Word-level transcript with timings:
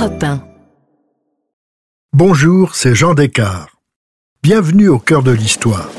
Europe 0.00 0.22
1. 0.22 0.40
Bonjour, 2.14 2.74
c'est 2.74 2.94
Jean 2.94 3.12
Descartes. 3.12 3.68
Bienvenue 4.42 4.88
au 4.88 4.98
cœur 4.98 5.22
de 5.22 5.30
l'histoire. 5.30 5.90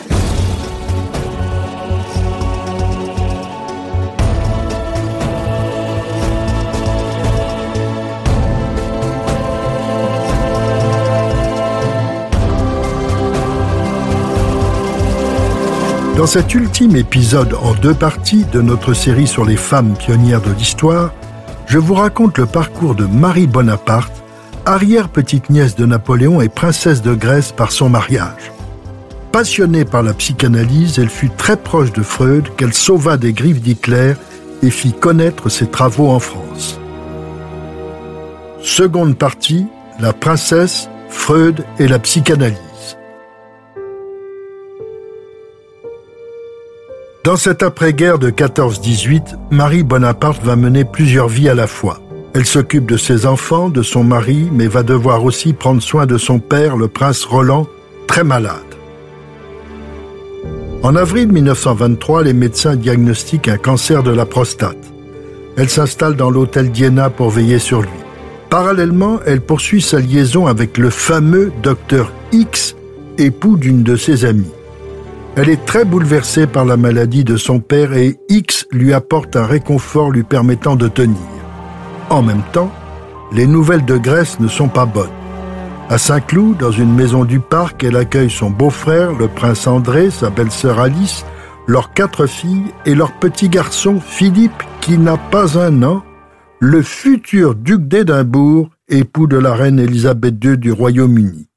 Dans 16.18 16.26
cet 16.26 16.56
ultime 16.56 16.96
épisode 16.96 17.54
en 17.54 17.76
deux 17.76 17.94
parties 17.94 18.46
de 18.46 18.62
notre 18.62 18.96
série 18.96 19.28
sur 19.28 19.46
les 19.46 19.58
femmes 19.58 19.94
pionnières 19.96 20.42
de 20.42 20.54
l'histoire, 20.54 21.14
je 21.68 21.78
vous 21.78 21.94
raconte 21.94 22.38
le 22.38 22.46
parcours 22.46 22.96
de 22.96 23.06
Marie 23.06 23.48
Bonaparte, 23.48 24.24
arrière-petite-nièce 24.66 25.76
de 25.76 25.86
Napoléon 25.86 26.42
et 26.42 26.50
princesse 26.50 27.02
de 27.02 27.14
Grèce 27.14 27.52
par 27.52 27.72
son 27.72 27.90
mariage. 27.90 28.52
Passionnée 29.32 29.86
par 29.86 30.04
la 30.04 30.14
psychanalyse, 30.14 31.00
elle 31.00 31.10
fut 31.10 31.30
très 31.30 31.56
proche 31.56 31.94
de 31.94 32.04
Freud 32.04 32.50
qu'elle 32.58 32.74
sauva 32.74 33.18
des 33.18 33.34
griffes 33.34 33.62
d'Hitler 33.62 34.14
et 34.62 34.70
fit 34.70 34.94
connaître 34.94 35.50
ses 35.50 35.68
travaux 35.68 36.10
en 36.10 36.20
France. 36.20 36.80
Seconde 38.62 39.16
partie, 39.16 39.66
la 40.00 40.14
princesse, 40.14 40.90
Freud 41.10 41.66
et 41.80 41.88
la 41.88 42.00
psychanalyse. 42.00 42.71
Dans 47.24 47.36
cette 47.36 47.62
après-guerre 47.62 48.18
de 48.18 48.32
14-18, 48.32 49.36
Marie 49.52 49.84
Bonaparte 49.84 50.44
va 50.44 50.56
mener 50.56 50.86
plusieurs 50.86 51.28
vies 51.28 51.50
à 51.50 51.54
la 51.54 51.68
fois. 51.68 52.00
Elle 52.34 52.48
s'occupe 52.48 52.90
de 52.90 52.98
ses 52.98 53.28
enfants, 53.28 53.70
de 53.70 53.84
son 53.84 54.04
mari, 54.04 54.50
mais 54.52 54.66
va 54.66 54.82
devoir 54.82 55.24
aussi 55.24 55.54
prendre 55.54 55.84
soin 55.84 56.08
de 56.08 56.18
son 56.18 56.40
père, 56.40 56.78
le 56.78 56.88
prince 56.88 57.24
Roland, 57.24 57.68
très 58.08 58.24
malade. 58.24 58.56
En 60.82 60.96
avril 60.96 61.32
1923, 61.32 62.24
les 62.24 62.34
médecins 62.34 62.76
diagnostiquent 62.76 63.50
un 63.50 63.58
cancer 63.58 64.02
de 64.02 64.12
la 64.12 64.26
prostate. 64.26 64.92
Elle 65.58 65.70
s'installe 65.70 66.16
dans 66.16 66.32
l'hôtel 66.32 66.72
Diana 66.72 67.12
pour 67.12 67.30
veiller 67.30 67.60
sur 67.60 67.84
lui. 67.84 67.90
Parallèlement, 68.50 69.20
elle 69.28 69.42
poursuit 69.42 69.84
sa 69.84 70.00
liaison 70.00 70.48
avec 70.48 70.80
le 70.80 70.90
fameux 70.90 71.52
docteur 71.62 72.12
X, 72.32 72.76
époux 73.20 73.58
d'une 73.58 73.84
de 73.84 73.96
ses 73.96 74.26
amies. 74.26 74.50
Elle 75.38 75.50
est 75.50 75.66
très 75.66 75.86
bouleversée 75.86 76.46
par 76.46 76.66
la 76.66 76.76
maladie 76.76 77.24
de 77.24 77.38
son 77.38 77.62
père 77.62 77.94
et 77.94 78.20
X 78.28 78.68
lui 78.72 78.94
apporte 78.94 79.38
un 79.38 79.46
réconfort 79.46 80.12
lui 80.12 80.24
permettant 80.24 80.76
de 80.76 80.90
tenir. 80.90 81.18
En 82.10 82.22
même 82.22 82.44
temps, 82.52 82.72
les 83.32 83.48
nouvelles 83.48 83.86
de 83.86 83.98
Grèce 83.98 84.42
ne 84.42 84.50
sont 84.50 84.68
pas 84.68 84.86
bonnes. 84.86 85.10
À 85.90 85.98
Saint-Cloud, 85.98 86.58
dans 86.58 86.72
une 86.72 86.94
maison 86.94 87.24
du 87.24 87.40
parc, 87.40 87.84
elle 87.86 87.96
accueille 87.96 88.30
son 88.30 88.50
beau-frère, 88.50 89.14
le 89.14 89.30
prince 89.30 89.68
André, 89.68 90.10
sa 90.10 90.30
belle-sœur 90.30 90.80
Alice, 90.80 91.26
leurs 91.66 91.94
quatre 91.94 92.28
filles 92.28 92.74
et 92.86 92.96
leur 92.96 93.14
petit 93.14 93.48
garçon 93.48 94.02
Philippe, 94.02 94.64
qui 94.82 94.98
n'a 94.98 95.16
pas 95.16 95.58
un 95.58 95.82
an, 95.84 96.04
le 96.60 96.82
futur 96.82 97.56
duc 97.56 97.88
d'Édimbourg, 97.88 98.70
époux 98.90 99.28
de 99.28 99.38
la 99.38 99.54
reine 99.54 99.80
Élisabeth 99.80 100.44
II 100.44 100.58
du 100.58 100.72
Royaume-Uni. 100.74 101.51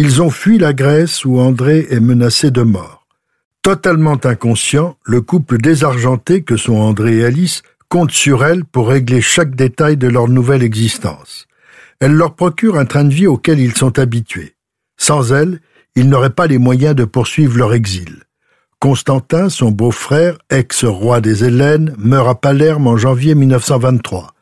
Ils 0.00 0.22
ont 0.22 0.30
fui 0.30 0.58
la 0.58 0.74
Grèce 0.74 1.24
où 1.24 1.40
André 1.40 1.88
est 1.90 1.98
menacé 1.98 2.52
de 2.52 2.62
mort. 2.62 3.08
Totalement 3.62 4.16
inconscient, 4.22 4.96
le 5.04 5.22
couple 5.22 5.58
désargenté 5.58 6.44
que 6.44 6.56
sont 6.56 6.76
André 6.76 7.16
et 7.16 7.24
Alice 7.24 7.62
compte 7.88 8.12
sur 8.12 8.44
elle 8.44 8.64
pour 8.64 8.90
régler 8.90 9.20
chaque 9.20 9.56
détail 9.56 9.96
de 9.96 10.06
leur 10.06 10.28
nouvelle 10.28 10.62
existence. 10.62 11.48
Elle 11.98 12.12
leur 12.12 12.36
procure 12.36 12.78
un 12.78 12.84
train 12.84 13.02
de 13.02 13.12
vie 13.12 13.26
auquel 13.26 13.58
ils 13.58 13.74
sont 13.74 13.98
habitués. 13.98 14.54
Sans 14.98 15.32
elle, 15.32 15.60
ils 15.96 16.08
n'auraient 16.08 16.30
pas 16.30 16.46
les 16.46 16.58
moyens 16.58 16.94
de 16.94 17.04
poursuivre 17.04 17.58
leur 17.58 17.74
exil. 17.74 18.22
Constantin, 18.78 19.48
son 19.48 19.72
beau-frère, 19.72 20.38
ex-roi 20.48 21.20
des 21.20 21.42
Hellènes, 21.42 21.96
meurt 21.98 22.28
à 22.28 22.34
Palerme 22.36 22.86
en 22.86 22.96
janvier 22.96 23.34
1923. 23.34 24.32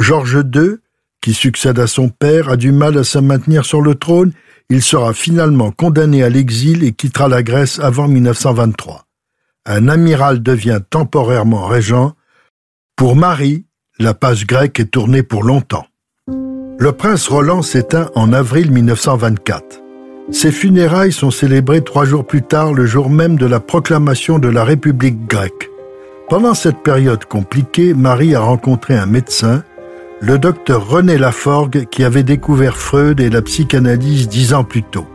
Georges 0.00 0.44
II, 0.54 0.76
qui 1.22 1.32
succède 1.32 1.78
à 1.78 1.86
son 1.86 2.10
père, 2.10 2.50
a 2.50 2.58
du 2.58 2.72
mal 2.72 2.98
à 2.98 3.04
se 3.04 3.18
maintenir 3.18 3.64
sur 3.64 3.80
le 3.80 3.94
trône 3.94 4.34
il 4.70 4.82
sera 4.82 5.14
finalement 5.14 5.70
condamné 5.70 6.22
à 6.22 6.28
l'exil 6.28 6.84
et 6.84 6.92
quittera 6.92 7.28
la 7.28 7.42
Grèce 7.42 7.78
avant 7.78 8.06
1923. 8.06 9.06
Un 9.64 9.88
amiral 9.88 10.42
devient 10.42 10.80
temporairement 10.88 11.66
régent. 11.66 12.12
Pour 12.96 13.16
Marie, 13.16 13.66
la 13.98 14.14
page 14.14 14.46
grecque 14.46 14.80
est 14.80 14.90
tournée 14.90 15.22
pour 15.22 15.42
longtemps. 15.42 15.86
Le 16.78 16.92
prince 16.92 17.28
Roland 17.28 17.62
s'éteint 17.62 18.10
en 18.14 18.32
avril 18.32 18.70
1924. 18.70 19.80
Ses 20.30 20.52
funérailles 20.52 21.12
sont 21.12 21.30
célébrées 21.30 21.82
trois 21.82 22.04
jours 22.04 22.26
plus 22.26 22.42
tard, 22.42 22.74
le 22.74 22.86
jour 22.86 23.08
même 23.08 23.36
de 23.36 23.46
la 23.46 23.60
proclamation 23.60 24.38
de 24.38 24.48
la 24.48 24.62
République 24.62 25.26
grecque. 25.26 25.70
Pendant 26.28 26.52
cette 26.52 26.82
période 26.82 27.24
compliquée, 27.24 27.94
Marie 27.94 28.34
a 28.34 28.40
rencontré 28.40 28.94
un 28.94 29.06
médecin, 29.06 29.64
le 30.20 30.38
docteur 30.38 30.88
René 30.88 31.16
Laforgue 31.16 31.86
qui 31.90 32.02
avait 32.02 32.22
découvert 32.24 32.76
Freud 32.76 33.20
et 33.20 33.30
la 33.30 33.42
psychanalyse 33.42 34.28
dix 34.28 34.52
ans 34.52 34.64
plus 34.64 34.82
tôt. 34.82 35.06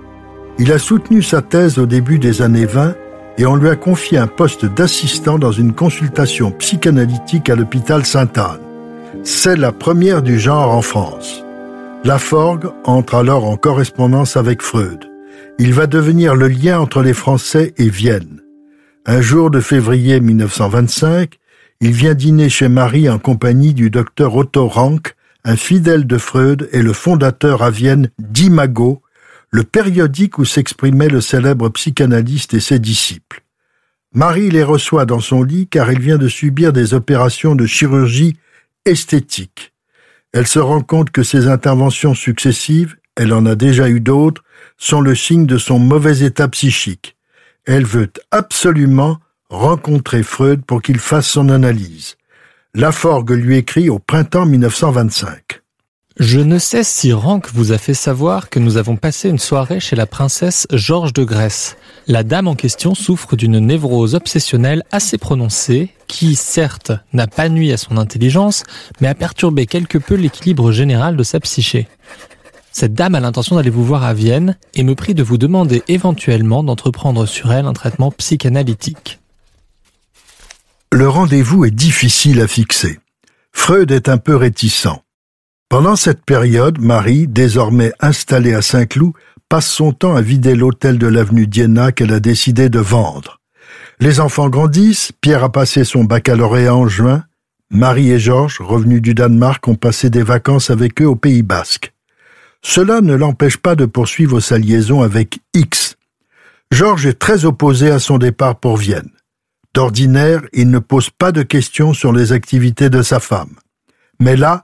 Il 0.60 0.72
a 0.72 0.80
soutenu 0.80 1.22
sa 1.22 1.42
thèse 1.42 1.78
au 1.78 1.86
début 1.86 2.20
des 2.20 2.42
années 2.42 2.66
20 2.66 2.96
et 3.38 3.46
on 3.46 3.56
lui 3.56 3.70
a 3.70 3.76
confié 3.76 4.18
un 4.18 4.28
poste 4.28 4.66
d'assistant 4.66 5.40
dans 5.40 5.52
une 5.52 5.74
consultation 5.74 6.52
psychanalytique 6.52 7.50
à 7.50 7.56
l'hôpital 7.56 8.06
Sainte-Anne. 8.06 8.62
C'est 9.24 9.58
la 9.58 9.72
première 9.72 10.22
du 10.22 10.40
genre 10.40 10.72
en 10.72 10.82
France. 10.82 11.44
Laforgue 12.04 12.70
entre 12.84 13.16
alors 13.16 13.46
en 13.46 13.58
correspondance 13.58 14.38
avec 14.38 14.62
Freud. 14.62 15.10
Il 15.60 15.74
va 15.74 15.88
devenir 15.88 16.36
le 16.36 16.48
lien 16.48 16.80
entre 16.80 17.02
les 17.02 17.14
Français 17.14 17.74
et 17.78 17.90
Vienne. 17.90 18.42
Un 19.06 19.22
jour 19.22 19.52
de 19.52 19.60
février 19.60 20.20
1925, 20.20 21.40
il 21.84 21.92
vient 21.92 22.14
dîner 22.14 22.48
chez 22.48 22.70
Marie 22.70 23.10
en 23.10 23.20
compagnie 23.20 23.74
du 23.74 23.90
docteur 23.90 24.38
Otto 24.38 24.70
Rank, 24.70 25.16
un 25.44 25.58
fidèle 25.58 26.08
de 26.08 26.18
Freud 26.18 26.70
et 26.72 26.82
le 26.82 26.94
fondateur 26.94 27.62
à 27.62 27.72
Vienne 27.72 28.10
d'Imago, 28.20 29.02
le 29.50 29.66
périodique 29.66 30.38
où 30.38 30.46
s'exprimait 30.46 31.10
le 31.10 31.20
célèbre 31.20 31.68
psychanalyste 31.68 32.54
et 32.54 32.62
ses 32.62 32.80
disciples. 32.80 33.44
Marie 34.14 34.50
les 34.50 34.64
reçoit 34.64 35.06
dans 35.06 35.20
son 35.20 35.44
lit 35.44 35.68
car 35.68 35.92
il 35.92 36.00
vient 36.00 36.18
de 36.18 36.30
subir 36.30 36.72
des 36.72 36.94
opérations 36.94 37.54
de 37.54 37.66
chirurgie 37.66 38.38
esthétique. 38.86 39.74
Elle 40.32 40.48
se 40.48 40.60
rend 40.60 40.84
compte 40.84 41.12
que 41.12 41.22
ses 41.22 41.50
interventions 41.50 42.16
successives, 42.16 42.96
elle 43.18 43.34
en 43.34 43.46
a 43.46 43.56
déjà 43.56 43.90
eu 43.90 44.00
d'autres, 44.00 44.42
sont 44.78 45.02
le 45.02 45.16
signe 45.16 45.46
de 45.46 45.58
son 45.58 45.80
mauvais 45.80 46.20
état 46.20 46.48
psychique. 46.48 47.18
Elle 47.66 47.86
veut 47.86 48.10
absolument 48.32 49.20
rencontrer 49.54 50.24
Freud 50.24 50.66
pour 50.66 50.82
qu'il 50.82 51.00
fasse 51.00 51.28
son 51.28 51.50
analyse. 51.50 52.16
Laforgue 52.74 53.32
lui 53.32 53.58
écrit 53.58 53.90
au 53.90 54.00
printemps 54.00 54.48
1925. 54.48 55.62
Je 56.20 56.40
ne 56.40 56.58
sais 56.58 56.84
si 56.84 57.14
Rank 57.14 57.50
vous 57.54 57.72
a 57.72 57.78
fait 57.78 57.94
savoir 57.94 58.50
que 58.50 58.60
nous 58.60 58.78
avons 58.78 58.98
passé 58.98 59.30
une 59.30 59.40
soirée 59.40 59.80
chez 59.80 59.96
la 59.96 60.06
princesse 60.06 60.68
George 60.72 61.14
de 61.14 61.24
Grèce. 61.24 61.76
La 62.08 62.24
dame 62.24 62.48
en 62.48 62.56
question 62.56 62.96
souffre 62.96 63.36
d'une 63.36 63.60
névrose 63.60 64.16
obsessionnelle 64.16 64.84
assez 64.92 65.18
prononcée 65.18 65.90
qui, 66.08 66.36
certes, 66.36 66.92
n'a 67.14 67.28
pas 67.28 67.50
nui 67.50 67.72
à 67.72 67.78
son 67.78 67.98
intelligence, 67.98 68.64
mais 69.02 69.08
a 69.08 69.16
perturbé 69.16 69.66
quelque 69.66 69.98
peu 70.00 70.16
l'équilibre 70.16 70.72
général 70.72 71.16
de 71.16 71.24
sa 71.24 71.40
psyché. 71.40 71.88
Cette 72.72 72.96
dame 72.96 73.14
a 73.16 73.20
l'intention 73.20 73.56
d'aller 73.56 73.70
vous 73.70 73.86
voir 73.86 74.04
à 74.04 74.16
Vienne 74.16 74.58
et 74.74 74.84
me 74.84 74.96
prie 74.96 75.14
de 75.14 75.24
vous 75.24 75.38
demander 75.38 75.84
éventuellement 75.88 76.64
d'entreprendre 76.64 77.28
sur 77.28 77.54
elle 77.54 77.66
un 77.66 77.74
traitement 77.74 78.12
psychanalytique 78.12 79.20
le 80.94 81.10
rendez-vous 81.10 81.66
est 81.66 81.72
difficile 81.72 82.40
à 82.40 82.48
fixer. 82.48 83.00
Freud 83.52 83.92
est 83.92 84.10
un 84.10 84.18
peu 84.18 84.36
réticent. 84.36 85.02
Pendant 85.68 85.96
cette 85.96 86.24
période, 86.24 86.80
Marie, 86.80 87.28
désormais 87.28 87.92
installée 88.00 88.54
à 88.54 88.62
Saint-Cloud, 88.62 89.14
passe 89.50 89.68
son 89.68 89.92
temps 89.92 90.16
à 90.16 90.22
vider 90.22 90.56
l'hôtel 90.56 91.00
de 91.00 91.08
l'avenue 91.08 91.48
Diana 91.48 91.92
qu'elle 91.92 92.14
a 92.14 92.20
décidé 92.20 92.70
de 92.70 92.80
vendre. 92.80 93.40
Les 94.00 94.20
enfants 94.20 94.50
grandissent, 94.50 95.12
Pierre 95.20 95.44
a 95.44 95.52
passé 95.52 95.84
son 95.84 96.04
baccalauréat 96.04 96.76
en 96.76 96.88
juin, 96.88 97.24
Marie 97.72 98.12
et 98.12 98.20
Georges, 98.20 98.62
revenus 98.62 99.02
du 99.02 99.16
Danemark, 99.16 99.68
ont 99.68 99.76
passé 99.76 100.12
des 100.12 100.22
vacances 100.22 100.70
avec 100.70 101.02
eux 101.02 101.08
au 101.08 101.16
Pays 101.16 101.42
Basque. 101.42 101.92
Cela 102.62 103.02
ne 103.02 103.16
l'empêche 103.16 103.58
pas 103.58 103.76
de 103.76 103.86
poursuivre 103.86 104.40
sa 104.40 104.60
liaison 104.60 105.02
avec 105.02 105.40
X. 105.56 105.96
Georges 106.70 107.08
est 107.08 107.20
très 107.20 107.46
opposé 107.46 107.90
à 107.90 107.98
son 107.98 108.20
départ 108.20 108.60
pour 108.60 108.78
Vienne. 108.78 109.10
D'ordinaire, 109.74 110.42
il 110.54 110.70
ne 110.70 110.80
pose 110.80 111.10
pas 111.10 111.32
de 111.32 111.42
questions 111.42 111.94
sur 111.94 112.14
les 112.14 112.32
activités 112.32 112.90
de 112.90 113.02
sa 113.02 113.20
femme. 113.20 113.56
Mais 114.20 114.36
là, 114.36 114.64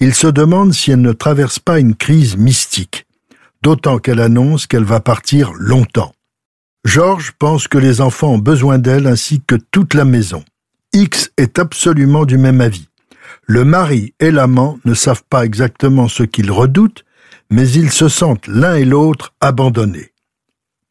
il 0.00 0.14
se 0.14 0.26
demande 0.26 0.72
si 0.72 0.90
elle 0.90 1.00
ne 1.00 1.12
traverse 1.12 1.58
pas 1.58 1.78
une 1.78 1.94
crise 1.94 2.36
mystique, 2.36 3.06
d'autant 3.62 3.98
qu'elle 3.98 4.20
annonce 4.20 4.66
qu'elle 4.66 4.84
va 4.84 5.00
partir 5.00 5.52
longtemps. 5.54 6.12
Georges 6.84 7.32
pense 7.38 7.68
que 7.68 7.78
les 7.78 8.00
enfants 8.00 8.34
ont 8.34 8.38
besoin 8.38 8.78
d'elle 8.78 9.06
ainsi 9.06 9.42
que 9.46 9.56
toute 9.56 9.94
la 9.94 10.04
maison. 10.04 10.44
X 10.92 11.30
est 11.36 11.58
absolument 11.58 12.24
du 12.24 12.38
même 12.38 12.60
avis. 12.60 12.88
Le 13.44 13.64
mari 13.64 14.14
et 14.20 14.30
l'amant 14.30 14.78
ne 14.84 14.94
savent 14.94 15.24
pas 15.28 15.44
exactement 15.44 16.08
ce 16.08 16.22
qu'ils 16.22 16.50
redoutent, 16.50 17.04
mais 17.50 17.68
ils 17.68 17.90
se 17.90 18.08
sentent 18.08 18.46
l'un 18.46 18.74
et 18.74 18.84
l'autre 18.84 19.34
abandonnés. 19.40 20.12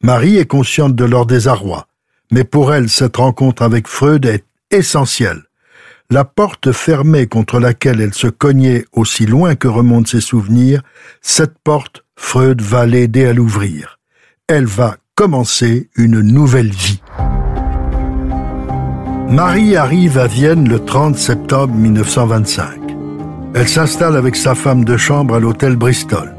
Marie 0.02 0.36
est 0.36 0.46
consciente 0.46 0.94
de 0.94 1.04
leur 1.04 1.26
désarroi, 1.26 1.87
mais 2.30 2.44
pour 2.44 2.72
elle 2.74 2.88
cette 2.88 3.16
rencontre 3.16 3.62
avec 3.62 3.86
Freud 3.88 4.26
est 4.26 4.44
essentielle. 4.70 5.42
La 6.10 6.24
porte 6.24 6.72
fermée 6.72 7.26
contre 7.26 7.60
laquelle 7.60 8.00
elle 8.00 8.14
se 8.14 8.28
cognait 8.28 8.84
aussi 8.92 9.26
loin 9.26 9.56
que 9.56 9.68
remontent 9.68 10.08
ses 10.08 10.22
souvenirs, 10.22 10.82
cette 11.20 11.58
porte, 11.58 12.04
Freud 12.16 12.62
va 12.62 12.86
l'aider 12.86 13.26
à 13.26 13.32
l'ouvrir. 13.32 13.98
Elle 14.46 14.64
va 14.64 14.96
commencer 15.14 15.90
une 15.96 16.20
nouvelle 16.20 16.70
vie. 16.70 17.02
Marie 19.28 19.76
arrive 19.76 20.16
à 20.16 20.26
Vienne 20.26 20.66
le 20.66 20.78
30 20.82 21.16
septembre 21.16 21.74
1925. 21.74 22.80
Elle 23.54 23.68
s'installe 23.68 24.16
avec 24.16 24.36
sa 24.36 24.54
femme 24.54 24.84
de 24.84 24.96
chambre 24.96 25.34
à 25.34 25.40
l'hôtel 25.40 25.76
Bristol. 25.76 26.34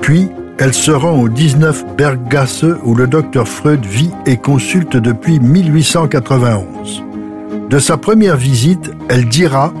Puis, 0.00 0.28
elle 0.58 0.72
se 0.72 0.92
rend 0.92 1.20
au 1.20 1.28
19 1.28 1.96
Berggasse 1.96 2.64
où 2.84 2.94
le 2.94 3.06
docteur 3.06 3.48
Freud 3.48 3.84
vit 3.84 4.10
et 4.24 4.36
consulte 4.36 4.96
depuis 4.96 5.40
1891. 5.40 7.02
De 7.68 7.78
sa 7.78 7.96
première 7.96 8.36
visite, 8.36 8.92
elle 9.08 9.28
dira 9.28 9.72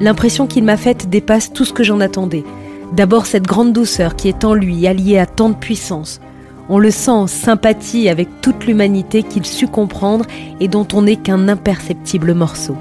L'impression 0.00 0.46
qu'il 0.46 0.64
m'a 0.64 0.76
faite 0.76 1.10
dépasse 1.10 1.52
tout 1.52 1.64
ce 1.64 1.72
que 1.72 1.84
j'en 1.84 2.00
attendais. 2.00 2.44
D'abord 2.92 3.26
cette 3.26 3.46
grande 3.46 3.72
douceur 3.72 4.16
qui 4.16 4.28
est 4.28 4.44
en 4.44 4.54
lui, 4.54 4.86
alliée 4.86 5.18
à 5.18 5.26
tant 5.26 5.50
de 5.50 5.54
puissance. 5.54 6.20
On 6.68 6.78
le 6.78 6.90
sent 6.90 7.10
en 7.10 7.26
sympathie 7.26 8.08
avec 8.08 8.28
toute 8.40 8.66
l'humanité 8.66 9.22
qu'il 9.22 9.44
sut 9.44 9.68
comprendre 9.68 10.24
et 10.58 10.68
dont 10.68 10.86
on 10.94 11.02
n'est 11.02 11.16
qu'un 11.16 11.48
imperceptible 11.48 12.32
morceau. 12.32 12.76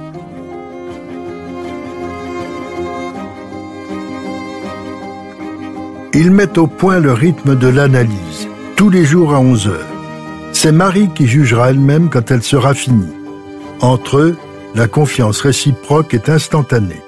Il 6.16 6.30
met 6.30 6.60
au 6.60 6.68
point 6.68 7.00
le 7.00 7.12
rythme 7.12 7.56
de 7.58 7.68
l'analyse, 7.68 8.48
tous 8.76 8.92
les 8.92 9.04
jours 9.04 9.34
à 9.34 9.40
11 9.40 9.68
heures. 9.68 9.88
C'est 10.52 10.72
Marie 10.72 11.10
qui 11.16 11.26
jugera 11.26 11.72
elle-même 11.72 12.12
quand 12.12 12.30
elle 12.30 12.44
sera 12.44 12.76
finie. 12.76 13.16
Entre 13.82 14.18
eux, 14.18 14.38
la 14.76 14.88
confiance 14.88 15.42
réciproque 15.42 16.14
est 16.14 16.30
instantanée. 16.30 17.02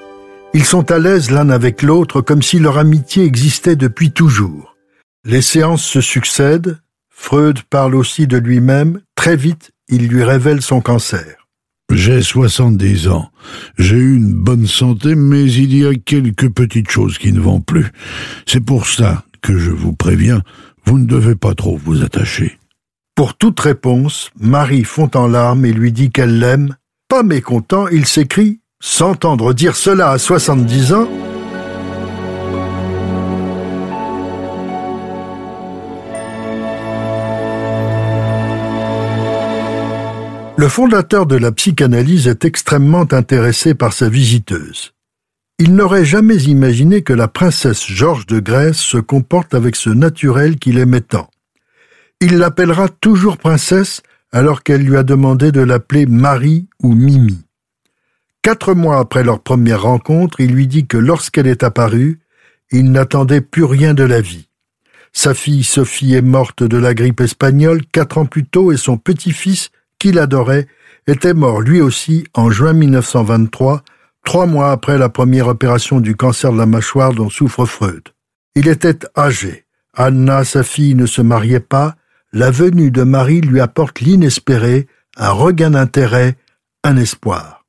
Ils 0.56 0.66
sont 0.66 0.90
à 0.92 0.98
l'aise 0.98 1.30
l'un 1.30 1.52
avec 1.52 1.84
l'autre 1.84 2.22
comme 2.22 2.42
si 2.42 2.58
leur 2.58 2.80
amitié 2.80 3.26
existait 3.26 3.76
depuis 3.76 4.10
toujours. 4.10 4.76
Les 5.24 5.44
séances 5.44 5.84
se 5.84 6.02
succèdent. 6.02 6.80
Freud 7.12 7.62
parle 7.70 7.94
aussi 7.94 8.26
de 8.26 8.38
lui-même. 8.38 9.02
Très 9.14 9.36
vite, 9.36 9.70
il 9.88 10.08
lui 10.08 10.24
révèle 10.24 10.64
son 10.64 10.82
cancer. 10.82 11.45
J'ai 11.92 12.22
70 12.22 13.08
ans. 13.10 13.30
J'ai 13.78 13.96
eu 13.96 14.16
une 14.16 14.34
bonne 14.34 14.68
santé, 14.68 15.16
mais 15.16 15.44
il 15.44 15.78
y 15.78 15.86
a 15.86 15.94
quelques 15.94 16.50
petites 16.50 16.90
choses 16.90 17.18
qui 17.18 17.32
ne 17.32 17.40
vont 17.40 17.62
plus. 17.62 17.92
C'est 18.48 18.64
pour 18.64 18.88
ça 18.88 19.24
que 19.42 19.58
je 19.58 19.72
vous 19.72 19.94
préviens, 19.94 20.42
vous 20.86 20.98
ne 20.98 21.06
devez 21.06 21.36
pas 21.36 21.54
trop 21.54 21.78
vous 21.78 22.04
attacher. 22.04 22.58
Pour 23.16 23.38
toute 23.38 23.60
réponse, 23.60 24.32
Marie 24.40 24.84
fond 24.84 25.10
en 25.14 25.28
larmes 25.28 25.66
et 25.66 25.72
lui 25.72 25.92
dit 25.92 26.12
qu'elle 26.12 26.40
l'aime. 26.40 26.76
Pas 27.08 27.24
mécontent, 27.24 27.88
il 27.88 28.06
s'écrie 28.06 28.60
S'entendre 28.82 29.54
dire 29.54 29.76
cela 29.76 30.12
à 30.12 30.18
70 30.18 30.94
ans 30.94 31.10
Le 40.58 40.70
fondateur 40.70 41.26
de 41.26 41.36
la 41.36 41.52
psychanalyse 41.52 42.28
est 42.28 42.46
extrêmement 42.46 43.06
intéressé 43.12 43.76
par 43.76 43.92
sa 43.92 44.08
visiteuse. 44.08 44.94
Il 45.60 45.76
n'aurait 45.76 46.06
jamais 46.06 46.38
imaginé 46.44 47.02
que 47.02 47.12
la 47.12 47.28
princesse 47.28 47.86
Georges 47.86 48.26
de 48.26 48.40
Grèce 48.40 48.78
se 48.78 48.98
comporte 48.98 49.54
avec 49.54 49.76
ce 49.76 49.90
naturel 49.90 50.56
qu'il 50.56 50.78
aimait 50.78 51.02
tant. 51.02 51.30
Il 52.22 52.38
l'appellera 52.38 52.88
toujours 52.88 53.38
princesse 53.38 54.02
alors 54.32 54.64
qu'elle 54.64 54.84
lui 54.84 54.96
a 54.96 55.04
demandé 55.04 55.52
de 55.52 55.60
l'appeler 55.60 56.06
Marie 56.06 56.70
ou 56.82 56.94
Mimi. 56.94 57.46
Quatre 58.42 58.74
mois 58.74 59.00
après 59.00 59.26
leur 59.26 59.42
première 59.42 59.82
rencontre, 59.82 60.40
il 60.40 60.54
lui 60.54 60.68
dit 60.68 60.88
que 60.88 60.98
lorsqu'elle 60.98 61.48
est 61.48 61.64
apparue, 61.64 62.22
il 62.72 62.92
n'attendait 62.92 63.42
plus 63.42 63.66
rien 63.66 63.94
de 63.94 64.04
la 64.04 64.22
vie. 64.22 64.48
Sa 65.12 65.34
fille 65.34 65.64
Sophie 65.64 66.14
est 66.14 66.22
morte 66.22 66.64
de 66.64 66.78
la 66.78 66.94
grippe 66.94 67.20
espagnole 67.20 67.86
quatre 67.92 68.18
ans 68.18 68.26
plus 68.26 68.46
tôt 68.46 68.72
et 68.72 68.78
son 68.78 68.98
petit-fils 68.98 69.70
qu'il 70.00 70.20
adorait, 70.20 70.68
était 71.08 71.34
mort 71.34 71.62
lui 71.62 71.82
aussi 71.82 72.26
en 72.34 72.50
juin 72.50 72.74
1923, 72.74 73.84
trois 74.24 74.46
mois 74.46 74.72
après 74.72 74.98
la 74.98 75.10
première 75.10 75.48
opération 75.48 76.00
du 76.00 76.16
cancer 76.16 76.52
de 76.52 76.58
la 76.58 76.66
mâchoire 76.66 77.14
dont 77.14 77.30
souffre 77.30 77.66
Freud. 77.66 78.04
Il 78.56 78.68
était 78.68 79.00
âgé. 79.18 79.66
Anna, 79.94 80.44
sa 80.44 80.64
fille, 80.64 80.96
ne 80.96 81.06
se 81.06 81.22
mariait 81.22 81.60
pas. 81.60 81.96
La 82.34 82.52
venue 82.52 82.92
de 82.92 83.04
Marie 83.04 83.42
lui 83.42 83.62
apporte 83.62 84.02
l'inespéré, 84.02 84.88
un 85.16 85.30
regain 85.30 85.72
d'intérêt, 85.72 86.38
un 86.84 86.98
espoir. 86.98 87.64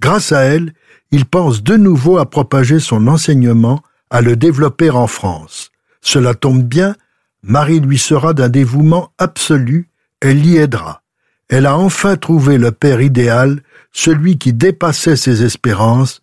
Grâce 0.00 0.32
à 0.32 0.40
elle, 0.40 0.72
il 1.12 1.26
pense 1.26 1.62
de 1.62 1.76
nouveau 1.76 2.18
à 2.18 2.28
propager 2.28 2.80
son 2.80 3.06
enseignement, 3.06 3.82
à 4.10 4.20
le 4.20 4.36
développer 4.36 4.90
en 4.90 5.06
France. 5.06 5.70
Cela 6.00 6.34
tombe 6.34 6.62
bien, 6.62 6.96
Marie 7.42 7.80
lui 7.80 7.98
sera 7.98 8.32
d'un 8.32 8.48
dévouement 8.48 9.12
absolu, 9.18 9.90
elle 10.20 10.40
l'y 10.40 10.56
aidera 10.56 11.02
elle 11.50 11.66
a 11.66 11.76
enfin 11.76 12.16
trouvé 12.16 12.58
le 12.58 12.70
père 12.70 13.02
idéal, 13.02 13.62
celui 13.92 14.38
qui 14.38 14.52
dépassait 14.52 15.16
ses 15.16 15.44
espérances. 15.44 16.20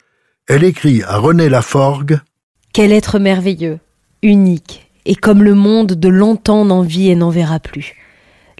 Elle 0.48 0.64
écrit 0.64 1.04
à 1.04 1.18
René 1.18 1.50
Laforgue 1.50 2.20
Quel 2.72 2.94
être 2.94 3.20
merveilleux, 3.20 3.80
unique, 4.24 4.90
et 5.06 5.16
comme 5.16 5.44
le 5.44 5.54
monde 5.54 5.94
de 5.94 6.08
longtemps 6.08 6.64
n'en 6.64 6.82
vit 6.82 7.10
et 7.10 7.16
n'en 7.16 7.30
verra 7.30 7.60
plus. 7.60 7.96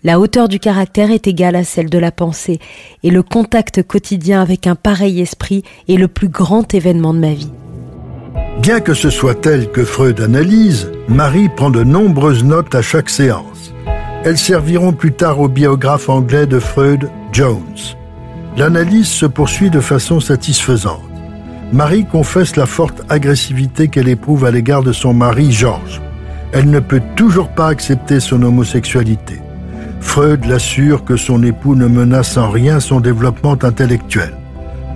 La 0.04 0.20
hauteur 0.20 0.50
du 0.50 0.60
caractère 0.60 1.10
est 1.10 1.26
égale 1.26 1.56
à 1.56 1.64
celle 1.64 1.90
de 1.90 1.98
la 1.98 2.12
pensée, 2.12 2.60
et 3.02 3.12
le 3.12 3.24
contact 3.24 3.82
quotidien 3.82 4.42
avec 4.42 4.68
un 4.68 4.76
pareil 4.76 5.22
esprit 5.22 5.64
est 5.88 5.96
le 5.96 6.10
plus 6.10 6.30
grand 6.30 6.74
événement 6.74 7.14
de 7.14 7.20
ma 7.20 7.34
vie. 7.34 7.52
Bien 8.62 8.82
que 8.82 8.94
ce 8.94 9.10
soit 9.10 9.46
elle 9.46 9.72
que 9.72 9.86
Freud 9.86 10.20
analyse, 10.20 10.92
Marie 11.08 11.50
prend 11.50 11.70
de 11.70 11.84
nombreuses 11.84 12.44
notes 12.44 12.76
à 12.76 12.82
chaque 12.82 13.10
séance. 13.10 13.57
Elles 14.28 14.38
serviront 14.38 14.92
plus 14.92 15.14
tard 15.14 15.40
au 15.40 15.48
biographe 15.48 16.10
anglais 16.10 16.48
de 16.48 16.60
Freud, 16.60 17.10
Jones. 17.32 17.96
L'analyse 18.58 19.08
se 19.08 19.26
poursuit 19.26 19.70
de 19.70 19.80
façon 19.80 20.20
satisfaisante. 20.20 21.00
Marie 21.72 22.06
confesse 22.06 22.58
la 22.58 22.66
forte 22.66 23.04
agressivité 23.08 23.88
qu'elle 23.88 24.10
éprouve 24.10 24.44
à 24.44 24.52
l'égard 24.52 24.84
de 24.84 24.92
son 24.92 25.14
mari 25.14 25.54
Georges. 25.54 26.02
Elle 26.52 26.70
ne 26.70 26.82
peut 26.82 27.02
toujours 27.16 27.48
pas 27.48 27.70
accepter 27.70 28.20
son 28.20 28.44
homosexualité. 28.44 29.42
Freud 30.02 30.44
l'assure 30.44 31.06
que 31.06 31.16
son 31.16 31.42
époux 31.42 31.76
ne 31.76 31.88
menace 31.88 32.36
en 32.36 32.50
rien 32.50 32.82
son 32.82 33.00
développement 33.00 33.58
intellectuel. 33.64 34.34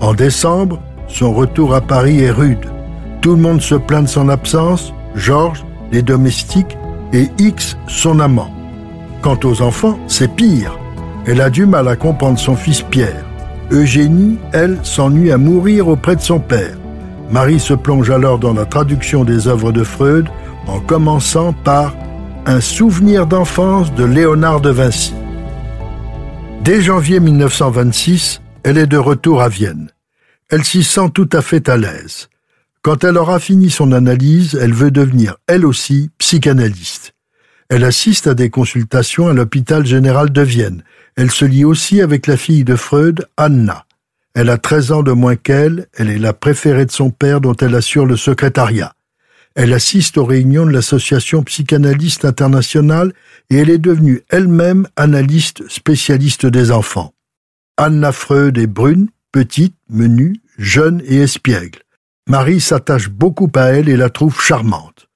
En 0.02 0.14
décembre, 0.14 0.82
son 1.08 1.34
retour 1.34 1.74
à 1.74 1.80
Paris 1.80 2.20
est 2.20 2.32
rude. 2.32 2.70
Tout 3.22 3.38
le 3.38 3.42
monde 3.42 3.62
se 3.62 3.76
plaint 3.76 4.04
de 4.04 4.10
son 4.10 4.28
absence, 4.28 4.94
Georges, 5.16 5.64
les 5.94 6.02
domestiques 6.02 6.78
et 7.14 7.30
X, 7.40 7.78
son 7.88 8.20
amant. 8.20 8.52
Quant 9.22 9.40
aux 9.44 9.62
enfants, 9.62 10.00
c'est 10.08 10.36
pire. 10.36 10.78
Elle 11.28 11.42
a 11.42 11.50
du 11.52 11.68
mal 11.68 11.88
à 11.88 11.96
comprendre 11.96 12.40
son 12.40 12.56
fils 12.56 12.82
Pierre. 12.82 13.24
Eugénie, 13.72 14.38
elle, 14.52 14.80
s'ennuie 14.84 15.32
à 15.32 15.38
mourir 15.38 15.88
auprès 15.88 16.16
de 16.16 16.22
son 16.22 16.40
père. 16.40 16.76
Marie 17.30 17.60
se 17.60 17.74
plonge 17.74 18.10
alors 18.10 18.40
dans 18.40 18.54
la 18.54 18.66
traduction 18.66 19.24
des 19.24 19.48
œuvres 19.48 19.72
de 19.72 19.84
Freud 19.84 20.28
en 20.68 20.80
commençant 20.80 21.54
par 21.54 21.96
Un 22.48 22.60
souvenir 22.60 23.28
d'enfance 23.28 23.94
de 23.94 24.04
Léonard 24.04 24.62
de 24.62 24.72
Vinci. 24.72 25.14
Dès 26.64 26.82
janvier 26.82 27.20
1926, 27.20 28.42
elle 28.64 28.80
est 28.80 28.88
de 28.88 28.98
retour 28.98 29.42
à 29.42 29.50
Vienne. 29.50 29.92
Elle 30.50 30.64
s'y 30.64 30.84
sent 30.84 31.12
tout 31.14 31.30
à 31.32 31.42
fait 31.42 31.70
à 31.70 31.78
l'aise. 31.78 32.30
Quand 32.82 33.04
elle 33.04 33.18
aura 33.18 33.40
fini 33.40 33.70
son 33.70 33.92
analyse, 33.92 34.58
elle 34.60 34.74
veut 34.74 34.92
devenir, 34.92 35.38
elle 35.48 35.68
aussi, 35.68 36.10
psychanalyste. 36.18 37.14
Elle 37.72 37.86
assiste 37.86 38.28
à 38.28 38.34
des 38.34 38.50
consultations 38.50 39.30
à 39.30 39.34
l'hôpital 39.34 39.86
général 39.86 40.30
de 40.30 40.42
Vienne. 40.42 40.84
Elle 41.16 41.32
se 41.32 41.46
lie 41.46 41.64
aussi 41.64 42.02
avec 42.02 42.28
la 42.28 42.36
fille 42.36 42.66
de 42.66 42.76
Freud, 42.76 43.26
Anna. 43.38 43.86
Elle 44.34 44.50
a 44.50 44.58
13 44.58 44.92
ans 44.92 45.04
de 45.04 45.14
moins 45.14 45.38
qu'elle, 45.38 45.88
elle 45.94 46.10
est 46.10 46.20
la 46.20 46.34
préférée 46.34 46.86
de 46.86 46.92
son 46.92 47.12
père 47.12 47.40
dont 47.40 47.56
elle 47.56 47.74
assure 47.74 48.06
le 48.06 48.18
secrétariat. 48.18 48.94
Elle 49.56 49.72
assiste 49.72 50.18
aux 50.18 50.26
réunions 50.26 50.66
de 50.66 50.72
l'association 50.72 51.44
psychanalyste 51.44 52.26
internationale 52.26 53.14
et 53.50 53.60
elle 53.60 53.70
est 53.70 53.78
devenue 53.78 54.22
elle-même 54.28 54.86
analyste 54.98 55.64
spécialiste 55.70 56.46
des 56.46 56.72
enfants. 56.72 57.14
Anna 57.78 58.12
Freud 58.12 58.58
est 58.58 58.68
brune, 58.68 59.08
petite, 59.32 59.78
menue, 59.90 60.42
jeune 60.58 61.02
et 61.06 61.22
espiègle. 61.22 61.80
Marie 62.28 62.60
s'attache 62.60 63.08
beaucoup 63.08 63.50
à 63.56 63.68
elle 63.68 63.88
et 63.88 63.96
la 63.96 64.10
trouve 64.10 64.42
charmante. 64.42 65.08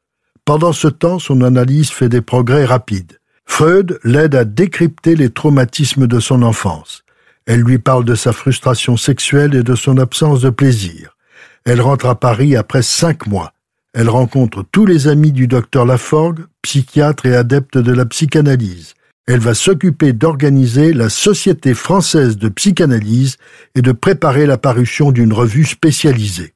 Pendant 0.45 0.73
ce 0.73 0.87
temps, 0.87 1.17
son 1.17 1.41
analyse 1.41 1.89
fait 1.89 2.07
des 2.07 2.21
progrès 2.21 2.65
rapides. 2.65 3.19
Freud 3.47 3.99
l'aide 4.03 4.35
à 4.35 4.45
décrypter 4.45 5.15
les 5.15 5.31
traumatismes 5.31 6.05
de 6.05 6.19
son 6.19 6.43
enfance. 6.43 7.03
Elle 7.47 7.61
lui 7.61 7.79
parle 7.79 8.05
de 8.05 8.13
sa 8.13 8.31
frustration 8.31 8.95
sexuelle 8.95 9.55
et 9.55 9.63
de 9.63 9.73
son 9.73 9.97
absence 9.97 10.41
de 10.41 10.51
plaisir. 10.51 11.17
Elle 11.65 11.81
rentre 11.81 12.05
à 12.05 12.13
Paris 12.13 12.55
après 12.55 12.83
cinq 12.83 13.25
mois. 13.25 13.53
Elle 13.93 14.09
rencontre 14.09 14.63
tous 14.71 14.85
les 14.85 15.07
amis 15.07 15.31
du 15.31 15.47
docteur 15.47 15.83
Laforgue, 15.83 16.45
psychiatre 16.61 17.25
et 17.25 17.35
adepte 17.35 17.79
de 17.79 17.91
la 17.91 18.05
psychanalyse. 18.05 18.93
Elle 19.25 19.39
va 19.39 19.55
s'occuper 19.55 20.13
d'organiser 20.13 20.93
la 20.93 21.09
Société 21.09 21.73
française 21.73 22.37
de 22.37 22.49
psychanalyse 22.49 23.37
et 23.73 23.81
de 23.81 23.91
préparer 23.91 24.45
la 24.45 24.59
parution 24.59 25.11
d'une 25.11 25.33
revue 25.33 25.65
spécialisée. 25.65 26.53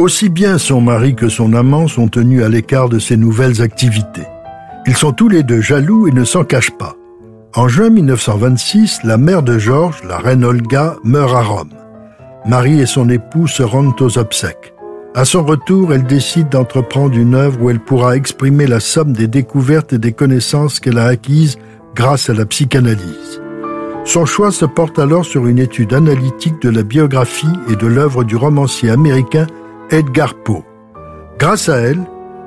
Aussi 0.00 0.30
bien 0.30 0.56
son 0.56 0.80
mari 0.80 1.14
que 1.14 1.28
son 1.28 1.52
amant 1.52 1.86
sont 1.86 2.08
tenus 2.08 2.42
à 2.42 2.48
l'écart 2.48 2.88
de 2.88 2.98
ces 2.98 3.18
nouvelles 3.18 3.60
activités. 3.60 4.26
Ils 4.86 4.96
sont 4.96 5.12
tous 5.12 5.28
les 5.28 5.42
deux 5.42 5.60
jaloux 5.60 6.08
et 6.08 6.10
ne 6.10 6.24
s'en 6.24 6.42
cachent 6.42 6.70
pas. 6.78 6.96
En 7.54 7.68
juin 7.68 7.90
1926, 7.90 9.00
la 9.04 9.18
mère 9.18 9.42
de 9.42 9.58
Georges, 9.58 10.02
la 10.08 10.16
reine 10.16 10.42
Olga, 10.42 10.96
meurt 11.04 11.34
à 11.36 11.42
Rome. 11.42 11.74
Marie 12.46 12.80
et 12.80 12.86
son 12.86 13.10
époux 13.10 13.46
se 13.46 13.62
rendent 13.62 14.00
aux 14.00 14.16
obsèques. 14.16 14.72
À 15.14 15.26
son 15.26 15.44
retour, 15.44 15.92
elle 15.92 16.04
décide 16.04 16.48
d'entreprendre 16.48 17.18
une 17.18 17.34
œuvre 17.34 17.60
où 17.60 17.68
elle 17.68 17.80
pourra 17.80 18.16
exprimer 18.16 18.66
la 18.66 18.80
somme 18.80 19.12
des 19.12 19.28
découvertes 19.28 19.92
et 19.92 19.98
des 19.98 20.12
connaissances 20.12 20.80
qu'elle 20.80 20.96
a 20.96 21.08
acquises 21.08 21.58
grâce 21.94 22.30
à 22.30 22.32
la 22.32 22.46
psychanalyse. 22.46 23.42
Son 24.06 24.24
choix 24.24 24.50
se 24.50 24.64
porte 24.64 24.98
alors 24.98 25.26
sur 25.26 25.46
une 25.46 25.58
étude 25.58 25.92
analytique 25.92 26.62
de 26.62 26.70
la 26.70 26.84
biographie 26.84 27.52
et 27.68 27.76
de 27.76 27.86
l'œuvre 27.86 28.24
du 28.24 28.36
romancier 28.36 28.88
américain 28.88 29.46
Edgar 29.90 30.34
Poe. 30.34 30.62
Grâce 31.38 31.68
à 31.68 31.78
elle, 31.78 32.00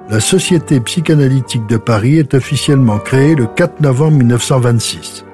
la 0.10 0.22
Société 0.22 0.80
psychanalytique 0.80 1.68
de 1.68 1.76
Paris 1.76 2.18
est 2.18 2.34
officiellement 2.34 3.00
créée 3.00 3.36
le 3.36 3.48
4 3.48 3.82
novembre 3.82 4.18
1926. 4.18 5.26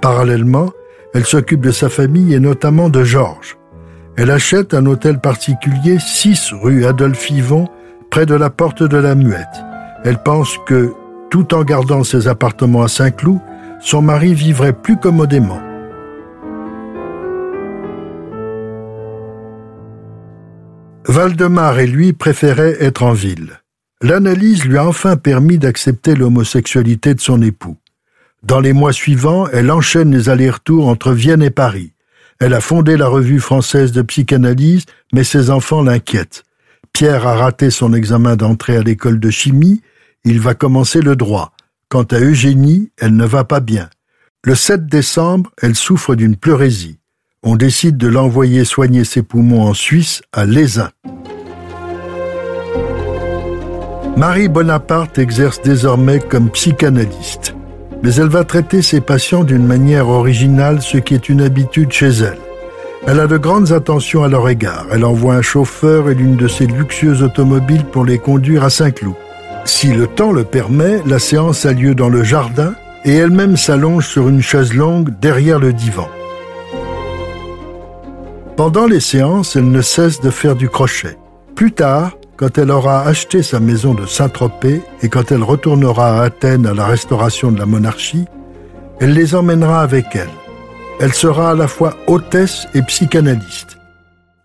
Parallèlement, 0.00 0.70
elle 1.12 1.26
s'occupe 1.26 1.60
de 1.60 1.70
sa 1.70 1.90
famille 1.90 2.32
et 2.32 2.40
notamment 2.40 2.88
de 2.88 3.04
Georges. 3.04 3.58
Elle 4.16 4.30
achète 4.30 4.72
un 4.72 4.86
hôtel 4.86 5.20
particulier 5.20 5.98
6 5.98 6.52
rue 6.62 6.86
Adolphe 6.86 7.30
Yvon, 7.30 7.68
près 8.10 8.24
de 8.24 8.34
la 8.34 8.48
porte 8.48 8.82
de 8.82 8.96
la 8.96 9.14
Muette. 9.14 9.46
Elle 10.04 10.22
pense 10.22 10.56
que, 10.66 10.94
tout 11.30 11.54
en 11.54 11.62
gardant 11.62 12.04
ses 12.04 12.26
appartements 12.26 12.82
à 12.82 12.88
Saint-Cloud, 12.88 13.38
son 13.80 14.00
mari 14.00 14.32
vivrait 14.32 14.72
plus 14.72 14.96
commodément. 14.96 15.60
Valdemar 21.06 21.78
et 21.78 21.86
lui 21.86 22.12
préféraient 22.12 22.76
être 22.80 23.02
en 23.02 23.12
ville. 23.12 23.60
L'analyse 24.02 24.64
lui 24.64 24.78
a 24.78 24.86
enfin 24.86 25.16
permis 25.16 25.58
d'accepter 25.58 26.14
l'homosexualité 26.14 27.14
de 27.14 27.20
son 27.20 27.42
époux. 27.42 27.76
Dans 28.42 28.60
les 28.60 28.72
mois 28.72 28.92
suivants, 28.92 29.48
elle 29.52 29.70
enchaîne 29.70 30.12
les 30.12 30.28
allers-retours 30.28 30.88
entre 30.88 31.12
Vienne 31.12 31.42
et 31.42 31.50
Paris. 31.50 31.92
Elle 32.38 32.54
a 32.54 32.60
fondé 32.60 32.96
la 32.96 33.08
revue 33.08 33.40
française 33.40 33.92
de 33.92 34.02
psychanalyse, 34.02 34.86
mais 35.12 35.24
ses 35.24 35.50
enfants 35.50 35.82
l'inquiètent. 35.82 36.44
Pierre 36.92 37.26
a 37.26 37.34
raté 37.34 37.70
son 37.70 37.92
examen 37.92 38.36
d'entrée 38.36 38.76
à 38.76 38.82
l'école 38.82 39.20
de 39.20 39.30
chimie, 39.30 39.82
il 40.24 40.40
va 40.40 40.54
commencer 40.54 41.00
le 41.00 41.16
droit. 41.16 41.52
Quant 41.88 42.04
à 42.04 42.20
Eugénie, 42.20 42.92
elle 42.98 43.16
ne 43.16 43.26
va 43.26 43.44
pas 43.44 43.60
bien. 43.60 43.90
Le 44.44 44.54
7 44.54 44.86
décembre, 44.86 45.50
elle 45.60 45.74
souffre 45.74 46.14
d'une 46.14 46.36
pleurésie. 46.36 46.99
On 47.42 47.56
décide 47.56 47.96
de 47.96 48.06
l'envoyer 48.06 48.66
soigner 48.66 49.04
ses 49.04 49.22
poumons 49.22 49.62
en 49.62 49.72
Suisse, 49.72 50.20
à 50.30 50.44
Lézin. 50.44 50.90
Marie 54.14 54.48
Bonaparte 54.48 55.18
exerce 55.18 55.62
désormais 55.62 56.18
comme 56.18 56.50
psychanalyste, 56.50 57.54
mais 58.02 58.14
elle 58.16 58.28
va 58.28 58.44
traiter 58.44 58.82
ses 58.82 59.00
patients 59.00 59.42
d'une 59.42 59.66
manière 59.66 60.08
originale, 60.08 60.82
ce 60.82 60.98
qui 60.98 61.14
est 61.14 61.30
une 61.30 61.40
habitude 61.40 61.92
chez 61.92 62.10
elle. 62.10 62.38
Elle 63.06 63.20
a 63.20 63.26
de 63.26 63.38
grandes 63.38 63.72
attentions 63.72 64.22
à 64.22 64.28
leur 64.28 64.46
égard. 64.50 64.84
Elle 64.92 65.06
envoie 65.06 65.34
un 65.34 65.42
chauffeur 65.42 66.10
et 66.10 66.14
l'une 66.14 66.36
de 66.36 66.46
ses 66.46 66.66
luxueuses 66.66 67.22
automobiles 67.22 67.86
pour 67.86 68.04
les 68.04 68.18
conduire 68.18 68.64
à 68.64 68.70
Saint-Cloud. 68.70 69.14
Si 69.64 69.94
le 69.94 70.06
temps 70.06 70.32
le 70.32 70.44
permet, 70.44 71.00
la 71.06 71.18
séance 71.18 71.64
a 71.64 71.72
lieu 71.72 71.94
dans 71.94 72.10
le 72.10 72.22
jardin 72.22 72.74
et 73.06 73.14
elle-même 73.14 73.56
s'allonge 73.56 74.06
sur 74.06 74.28
une 74.28 74.42
chaise 74.42 74.74
longue 74.74 75.08
derrière 75.18 75.58
le 75.58 75.72
divan. 75.72 76.08
Pendant 78.60 78.84
les 78.84 79.00
séances, 79.00 79.56
elle 79.56 79.70
ne 79.70 79.80
cesse 79.80 80.20
de 80.20 80.28
faire 80.28 80.54
du 80.54 80.68
crochet. 80.68 81.16
Plus 81.54 81.72
tard, 81.72 82.18
quand 82.36 82.58
elle 82.58 82.70
aura 82.70 83.00
acheté 83.06 83.42
sa 83.42 83.58
maison 83.58 83.94
de 83.94 84.04
Saint-Tropez 84.04 84.82
et 85.00 85.08
quand 85.08 85.32
elle 85.32 85.42
retournera 85.42 86.20
à 86.20 86.24
Athènes 86.24 86.66
à 86.66 86.74
la 86.74 86.84
restauration 86.84 87.50
de 87.50 87.58
la 87.58 87.64
monarchie, 87.64 88.26
elle 89.00 89.14
les 89.14 89.34
emmènera 89.34 89.80
avec 89.80 90.14
elle. 90.14 90.28
Elle 91.00 91.14
sera 91.14 91.52
à 91.52 91.54
la 91.54 91.68
fois 91.68 91.96
hôtesse 92.06 92.66
et 92.74 92.82
psychanalyste. 92.82 93.78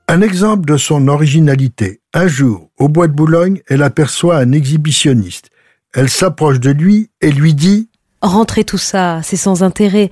Un 0.07 0.21
exemple 0.21 0.71
de 0.71 0.77
son 0.77 1.09
originalité. 1.09 1.99
Un 2.13 2.27
jour, 2.27 2.69
au 2.79 2.87
bois 2.87 3.09
de 3.09 3.13
Boulogne, 3.13 3.59
elle 3.67 3.83
aperçoit 3.83 4.37
un 4.37 4.53
exhibitionniste. 4.53 5.49
Elle 5.93 6.09
s'approche 6.09 6.61
de 6.61 6.71
lui 6.71 7.09
et 7.19 7.31
lui 7.33 7.53
dit⁇ 7.53 7.89
Rentrez 8.25 8.63
tout 8.63 8.77
ça, 8.77 9.19
c'est 9.23 9.35
sans 9.35 9.61
intérêt, 9.61 10.09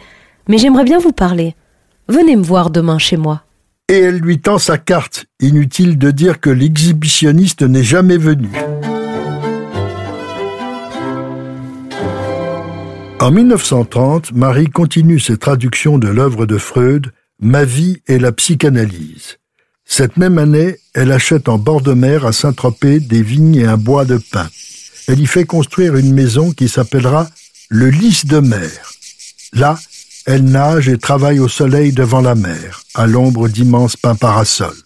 mais 0.50 0.58
j'aimerais 0.58 0.84
bien 0.84 1.00
vous 1.00 1.14
parler. 1.14 1.56
Venez 2.10 2.36
me 2.36 2.44
voir 2.44 2.70
demain 2.70 3.00
chez 3.00 3.16
moi.⁇ 3.16 3.36
et 3.90 4.00
elle 4.00 4.18
lui 4.18 4.40
tend 4.40 4.60
sa 4.60 4.78
carte. 4.78 5.26
Inutile 5.40 5.98
de 5.98 6.12
dire 6.12 6.40
que 6.40 6.50
l'exhibitionniste 6.50 7.62
n'est 7.64 7.84
jamais 7.84 8.18
venu. 8.18 8.50
En 13.20 13.32
1930, 13.32 14.34
Marie 14.34 14.70
continue 14.70 15.20
ses 15.20 15.38
traductions 15.38 15.98
de 15.98 16.10
l'œuvre 16.10 16.46
de 16.46 16.58
Freud, 16.58 17.12
Ma 17.42 17.66
vie 17.66 18.02
et 18.08 18.20
la 18.20 18.32
psychanalyse. 18.32 19.38
Cette 19.86 20.18
même 20.18 20.38
année, 20.38 20.78
elle 20.94 21.12
achète 21.12 21.50
en 21.50 21.58
bord 21.58 21.82
de 21.82 21.94
mer 21.94 22.26
à 22.26 22.32
Saint-Tropez 22.32 23.00
des 23.00 23.22
vignes 23.22 23.56
et 23.56 23.66
un 23.66 23.78
bois 23.78 24.06
de 24.06 24.18
pin. 24.18 24.48
Elle 25.08 25.20
y 25.20 25.26
fait 25.26 25.46
construire 25.46 25.96
une 25.98 26.14
maison 26.14 26.52
qui 26.52 26.70
s'appellera 26.70 27.30
le 27.70 27.90
Lys 27.90 28.26
de 28.26 28.40
mer. 28.40 28.94
Là, 29.52 29.78
elle 30.26 30.46
nage 30.46 30.88
et 30.88 30.98
travaille 30.98 31.40
au 31.40 31.48
soleil 31.48 31.92
devant 31.92 32.22
la 32.22 32.36
mer, 32.36 32.84
à 32.96 33.08
l'ombre 33.08 33.50
d'immenses 33.50 33.98
pins 33.98 34.16
parasols. 34.16 34.82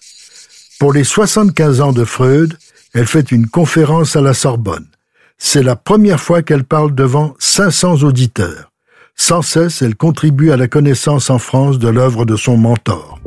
Pour 0.79 0.93
les 0.93 1.03
75 1.03 1.81
ans 1.81 1.91
de 1.91 2.05
Freud, 2.05 2.57
elle 2.93 3.07
fait 3.07 3.31
une 3.31 3.47
conférence 3.47 4.15
à 4.15 4.21
la 4.21 4.33
Sorbonne. 4.33 4.87
C'est 5.37 5.63
la 5.63 5.75
première 5.75 6.19
fois 6.19 6.41
qu'elle 6.41 6.63
parle 6.63 6.95
devant 6.95 7.35
500 7.39 8.03
auditeurs. 8.03 8.71
Sans 9.15 9.41
cesse, 9.41 9.81
elle 9.81 9.95
contribue 9.95 10.51
à 10.51 10.57
la 10.57 10.67
connaissance 10.67 11.29
en 11.29 11.39
France 11.39 11.79
de 11.79 11.87
l'œuvre 11.87 12.25
de 12.25 12.35
son 12.35 12.57
mentor. 12.57 13.19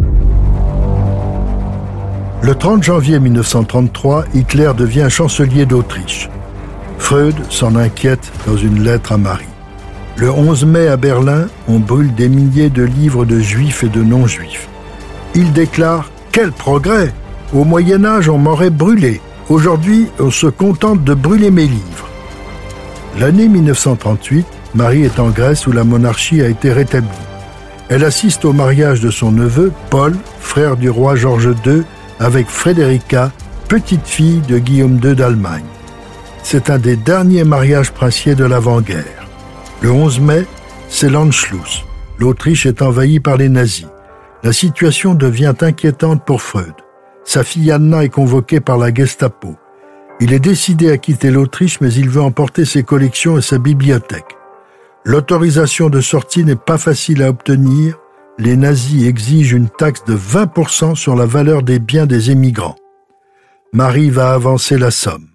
Le 2.43 2.55
30 2.55 2.83
janvier 2.83 3.21
1933, 3.21 4.25
Hitler 4.35 4.73
devient 4.77 5.09
chancelier 5.11 5.67
d'Autriche. 5.67 6.31
Freud 6.99 7.37
s'en 7.51 7.77
inquiète 7.77 8.33
dans 8.47 8.57
une 8.57 8.83
lettre 8.83 9.13
à 9.13 9.19
Marie. 9.19 9.50
Le 10.21 10.31
11 10.31 10.67
mai 10.67 10.87
à 10.87 10.99
Berlin, 10.99 11.47
on 11.67 11.79
brûle 11.79 12.15
des 12.15 12.29
milliers 12.29 12.69
de 12.69 12.83
livres 12.83 13.25
de 13.25 13.41
juifs 13.41 13.85
et 13.85 13.89
de 13.89 14.03
non-juifs. 14.03 14.69
Il 15.35 15.55
déclare 15.55 16.11
Quel 16.31 16.53
progrès 16.53 17.15
Au 17.55 17.65
Moyen 17.65 18.05
Âge, 18.05 18.29
on 18.29 18.37
m'aurait 18.37 18.69
brûlé. 18.69 19.23
Aujourd'hui, 19.49 20.09
on 20.19 20.31
se 20.31 20.47
contente 20.47 21.05
de 21.05 21.15
brûler 21.15 21.51
mes 21.51 21.65
livres. 21.65 22.07
L'année 23.19 23.49
1938, 23.49 24.47
Marie 24.75 25.05
est 25.05 25.19
en 25.19 25.31
Grèce 25.31 25.67
où 25.67 25.73
la 25.73 25.85
monarchie 25.85 26.43
a 26.43 26.49
été 26.49 26.71
rétablie. 26.71 27.09
Elle 27.89 28.05
assiste 28.05 28.45
au 28.45 28.53
mariage 28.53 29.01
de 29.01 29.11
son 29.11 29.33
neveu, 29.33 29.73
Paul, 29.89 30.15
frère 30.39 30.77
du 30.77 30.91
roi 30.91 31.17
George 31.17 31.49
II, 31.65 31.83
avec 32.19 32.47
Frédérica, 32.47 33.33
petite 33.69 34.07
fille 34.07 34.43
de 34.47 34.59
Guillaume 34.59 35.01
II 35.03 35.15
d'Allemagne. 35.15 35.65
C'est 36.43 36.69
un 36.69 36.79
des 36.79 36.97
derniers 36.97 37.45
mariages 37.45 37.93
princiers 37.93 38.35
de 38.35 38.45
l'avant-guerre. 38.45 39.20
Le 39.83 39.91
11 39.91 40.21
mai, 40.21 40.47
c'est 40.91 41.09
l'Anschluss. 41.09 41.85
L'Autriche 42.19 42.67
est 42.67 42.83
envahie 42.83 43.19
par 43.19 43.39
les 43.39 43.49
nazis. 43.49 43.87
La 44.43 44.53
situation 44.53 45.15
devient 45.15 45.55
inquiétante 45.63 46.23
pour 46.27 46.43
Freud. 46.43 46.75
Sa 47.25 47.45
fille 47.45 47.71
Anna 47.71 48.05
est 48.05 48.11
convoquée 48.11 48.61
par 48.61 48.77
la 48.77 48.93
Gestapo. 48.93 49.57
Il 50.21 50.35
est 50.35 50.41
décidé 50.41 50.91
à 50.91 50.99
quitter 50.99 51.31
l'Autriche, 51.31 51.81
mais 51.81 51.93
il 51.95 52.11
veut 52.11 52.21
emporter 52.21 52.67
ses 52.67 52.83
collections 52.83 53.39
et 53.39 53.43
sa 53.43 53.57
bibliothèque. 53.57 54.37
L'autorisation 55.05 55.89
de 55.89 56.03
sortie 56.03 56.45
n'est 56.45 56.57
pas 56.57 56.77
facile 56.77 57.23
à 57.23 57.31
obtenir. 57.31 57.97
Les 58.37 58.57
nazis 58.57 59.07
exigent 59.07 59.57
une 59.57 59.71
taxe 59.71 60.05
de 60.05 60.15
20% 60.15 60.95
sur 60.95 61.17
la 61.17 61.25
valeur 61.25 61.63
des 61.63 61.79
biens 61.79 62.07
des 62.07 62.31
émigrants. 62.31 62.77
Marie 63.73 64.11
va 64.11 64.35
avancer 64.35 64.77
la 64.77 64.91
somme. 64.91 65.29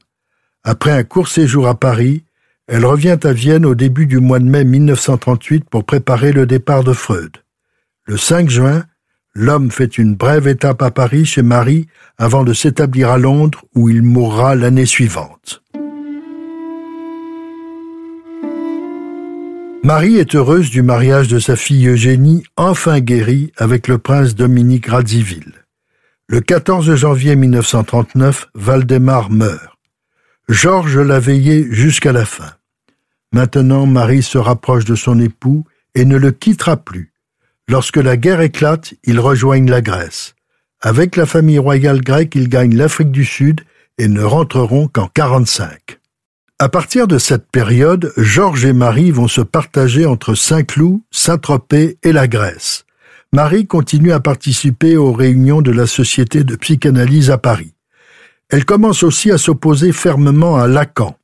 Après 0.63 0.91
un 0.91 1.03
court 1.03 1.29
séjour 1.29 1.67
à 1.67 1.73
Paris, 1.73 2.24
elle 2.67 2.85
revient 2.85 3.17
à 3.23 3.31
Vienne 3.31 3.65
au 3.65 3.75
début 3.75 4.07
du 4.07 4.19
mois 4.19 4.39
de 4.39 4.45
mai 4.45 4.63
1938 4.63 5.69
pour 5.69 5.83
préparer 5.83 6.31
le 6.31 6.45
départ 6.45 6.83
de 6.83 6.93
Freud. 6.93 7.31
Le 8.05 8.17
5 8.17 8.49
juin, 8.49 8.85
l'homme 9.35 9.69
fait 9.69 9.97
une 9.97 10.15
brève 10.15 10.47
étape 10.47 10.81
à 10.81 10.91
Paris 10.91 11.25
chez 11.25 11.43
Marie 11.43 11.87
avant 12.17 12.43
de 12.43 12.53
s'établir 12.53 13.09
à 13.09 13.17
Londres 13.17 13.63
où 13.75 13.89
il 13.89 14.01
mourra 14.01 14.55
l'année 14.55 14.85
suivante. 14.85 15.61
Marie 19.83 20.17
est 20.17 20.33
heureuse 20.33 20.71
du 20.71 20.81
mariage 20.81 21.27
de 21.27 21.37
sa 21.37 21.55
fille 21.55 21.87
Eugénie, 21.87 22.43
enfin 22.57 22.99
guérie, 23.01 23.51
avec 23.57 23.87
le 23.87 23.99
prince 23.99 24.33
Dominique 24.33 24.87
Radziwill. 24.87 25.53
Le 26.27 26.41
14 26.41 26.95
janvier 26.95 27.35
1939, 27.35 28.47
Valdemar 28.55 29.29
meurt. 29.29 29.74
Georges 30.49 30.99
l'a 30.99 31.19
veillé 31.19 31.65
jusqu'à 31.71 32.11
la 32.11 32.25
fin. 32.25 32.51
Maintenant, 33.33 33.85
Marie 33.85 34.21
se 34.21 34.37
rapproche 34.37 34.85
de 34.85 34.95
son 34.95 35.19
époux 35.19 35.65
et 35.95 36.05
ne 36.05 36.17
le 36.17 36.31
quittera 36.31 36.77
plus. 36.77 37.13
Lorsque 37.67 37.97
la 37.97 38.15
guerre 38.15 38.41
éclate, 38.41 38.93
ils 39.03 39.19
rejoignent 39.19 39.69
la 39.69 39.81
Grèce. 39.81 40.35
Avec 40.81 41.15
la 41.15 41.25
famille 41.25 41.57
royale 41.57 42.01
grecque, 42.01 42.35
ils 42.35 42.47
gagnent 42.47 42.75
l'Afrique 42.75 43.11
du 43.11 43.25
Sud 43.25 43.61
et 43.97 44.07
ne 44.07 44.21
rentreront 44.21 44.87
qu'en 44.87 45.07
45. 45.07 45.99
À 46.59 46.69
partir 46.69 47.07
de 47.07 47.17
cette 47.17 47.49
période, 47.51 48.13
Georges 48.15 48.65
et 48.65 48.73
Marie 48.73 49.11
vont 49.11 49.27
se 49.27 49.41
partager 49.41 50.05
entre 50.05 50.35
Saint-Cloud, 50.35 51.01
Saint-Tropez 51.11 51.97
et 52.03 52.13
la 52.13 52.27
Grèce. 52.27 52.85
Marie 53.33 53.67
continue 53.67 54.13
à 54.13 54.19
participer 54.19 54.95
aux 54.95 55.11
réunions 55.11 55.61
de 55.61 55.71
la 55.71 55.87
Société 55.87 56.43
de 56.43 56.55
psychanalyse 56.55 57.31
à 57.31 57.37
Paris. 57.37 57.74
Elle 58.49 58.65
commence 58.65 59.03
aussi 59.03 59.31
à 59.31 59.37
s'opposer 59.37 59.91
fermement 59.91 60.57
à 60.57 60.67
Lacan. 60.67 61.17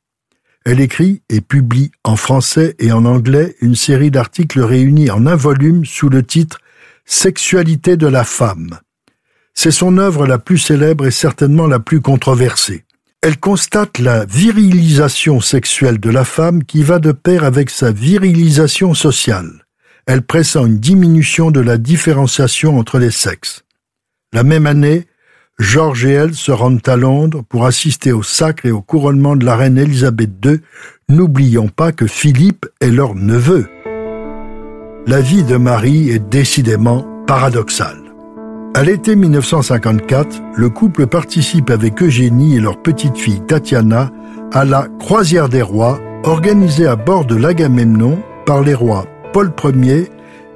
Elle 0.64 0.80
écrit 0.80 1.22
et 1.28 1.40
publie 1.40 1.90
en 2.04 2.16
français 2.16 2.74
et 2.78 2.92
en 2.92 3.04
anglais 3.04 3.56
une 3.60 3.74
série 3.74 4.10
d'articles 4.10 4.60
réunis 4.60 5.10
en 5.10 5.26
un 5.26 5.36
volume 5.36 5.84
sous 5.84 6.08
le 6.08 6.22
titre 6.22 6.58
Sexualité 7.04 7.96
de 7.96 8.06
la 8.06 8.22
femme. 8.22 8.78
C'est 9.54 9.72
son 9.72 9.98
œuvre 9.98 10.26
la 10.26 10.38
plus 10.38 10.58
célèbre 10.58 11.06
et 11.06 11.10
certainement 11.10 11.66
la 11.66 11.80
plus 11.80 12.00
controversée. 12.00 12.84
Elle 13.22 13.38
constate 13.38 13.98
la 13.98 14.24
virilisation 14.24 15.40
sexuelle 15.40 16.00
de 16.00 16.10
la 16.10 16.24
femme 16.24 16.64
qui 16.64 16.82
va 16.82 16.98
de 16.98 17.12
pair 17.12 17.44
avec 17.44 17.70
sa 17.70 17.92
virilisation 17.92 18.94
sociale. 18.94 19.66
Elle 20.06 20.22
pressent 20.22 20.56
une 20.56 20.78
diminution 20.78 21.50
de 21.50 21.60
la 21.60 21.76
différenciation 21.76 22.78
entre 22.78 22.98
les 22.98 23.10
sexes. 23.10 23.64
La 24.32 24.42
même 24.42 24.66
année, 24.66 25.06
Georges 25.62 26.06
et 26.06 26.10
elle 26.10 26.34
se 26.34 26.50
rendent 26.50 26.86
à 26.88 26.96
Londres 26.96 27.42
pour 27.48 27.66
assister 27.66 28.10
au 28.10 28.24
sacre 28.24 28.66
et 28.66 28.72
au 28.72 28.82
couronnement 28.82 29.36
de 29.36 29.44
la 29.44 29.54
reine 29.54 29.78
Élisabeth 29.78 30.30
II. 30.44 30.60
N'oublions 31.08 31.68
pas 31.68 31.92
que 31.92 32.08
Philippe 32.08 32.66
est 32.80 32.90
leur 32.90 33.14
neveu. 33.14 33.68
La 35.06 35.20
vie 35.20 35.44
de 35.44 35.56
Marie 35.56 36.10
est 36.10 36.18
décidément 36.18 37.06
paradoxale. 37.28 38.12
À 38.74 38.82
l'été 38.82 39.14
1954, 39.14 40.42
le 40.56 40.68
couple 40.68 41.06
participe 41.06 41.70
avec 41.70 42.02
Eugénie 42.02 42.56
et 42.56 42.60
leur 42.60 42.82
petite 42.82 43.16
fille 43.16 43.40
Tatiana 43.46 44.10
à 44.52 44.64
la 44.64 44.88
Croisière 44.98 45.48
des 45.48 45.62
Rois, 45.62 46.00
organisée 46.24 46.88
à 46.88 46.96
bord 46.96 47.24
de 47.24 47.36
l'Agamemnon 47.36 48.20
par 48.46 48.62
les 48.62 48.74
rois 48.74 49.06
Paul 49.32 49.52
Ier 49.76 50.10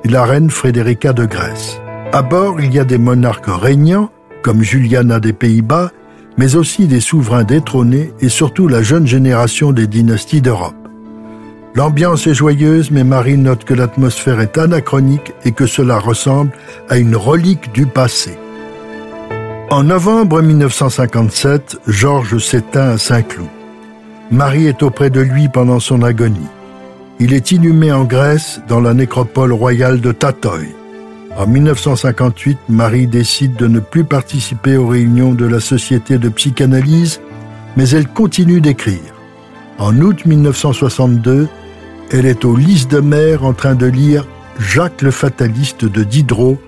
et 0.04 0.08
la 0.08 0.24
reine 0.24 0.50
Frédérica 0.50 1.12
de 1.12 1.26
Grèce. 1.26 1.80
À 2.12 2.22
bord, 2.22 2.60
il 2.60 2.74
y 2.74 2.80
a 2.80 2.84
des 2.84 2.98
monarques 2.98 3.46
régnants 3.46 4.10
comme 4.46 4.62
Juliana 4.62 5.18
des 5.18 5.32
Pays-Bas, 5.32 5.90
mais 6.38 6.54
aussi 6.54 6.86
des 6.86 7.00
souverains 7.00 7.42
détrônés 7.42 8.12
et 8.20 8.28
surtout 8.28 8.68
la 8.68 8.80
jeune 8.80 9.04
génération 9.04 9.72
des 9.72 9.88
dynasties 9.88 10.40
d'Europe. 10.40 10.76
L'ambiance 11.74 12.28
est 12.28 12.34
joyeuse, 12.34 12.92
mais 12.92 13.02
Marie 13.02 13.38
note 13.38 13.64
que 13.64 13.74
l'atmosphère 13.74 14.40
est 14.40 14.56
anachronique 14.56 15.32
et 15.44 15.50
que 15.50 15.66
cela 15.66 15.98
ressemble 15.98 16.52
à 16.88 16.96
une 16.96 17.16
relique 17.16 17.72
du 17.72 17.86
passé. 17.86 18.38
En 19.68 19.82
novembre 19.82 20.40
1957, 20.40 21.78
Georges 21.88 22.38
s'éteint 22.38 22.90
à 22.90 22.98
Saint-Cloud. 22.98 23.48
Marie 24.30 24.68
est 24.68 24.84
auprès 24.84 25.10
de 25.10 25.20
lui 25.20 25.48
pendant 25.48 25.80
son 25.80 26.04
agonie. 26.04 26.52
Il 27.18 27.32
est 27.32 27.50
inhumé 27.50 27.90
en 27.90 28.04
Grèce 28.04 28.60
dans 28.68 28.80
la 28.80 28.94
nécropole 28.94 29.52
royale 29.52 30.00
de 30.00 30.12
Tatoï. 30.12 30.68
En 31.36 31.46
1958, 31.46 32.58
Marie 32.70 33.06
décide 33.06 33.56
de 33.56 33.66
ne 33.66 33.78
plus 33.78 34.04
participer 34.04 34.78
aux 34.78 34.88
réunions 34.88 35.34
de 35.34 35.44
la 35.44 35.60
Société 35.60 36.16
de 36.16 36.30
psychanalyse, 36.30 37.20
mais 37.76 37.90
elle 37.90 38.08
continue 38.08 38.62
d'écrire. 38.62 39.14
En 39.76 40.00
août 40.00 40.24
1962, 40.24 41.46
elle 42.10 42.24
est 42.24 42.46
au 42.46 42.56
lys 42.56 42.88
de 42.88 43.00
mer 43.00 43.44
en 43.44 43.52
train 43.52 43.74
de 43.74 43.84
lire 43.84 44.26
Jacques 44.58 45.02
le 45.02 45.10
fataliste 45.10 45.84
de 45.84 46.04
Diderot 46.04 46.58